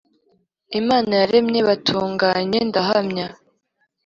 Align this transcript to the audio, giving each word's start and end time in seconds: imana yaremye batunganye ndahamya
imana 0.79 1.11
yaremye 1.21 1.59
batunganye 1.67 2.59
ndahamya 2.69 3.27